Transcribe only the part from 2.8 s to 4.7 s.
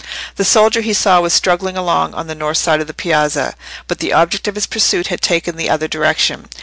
of the piazza, but the object of his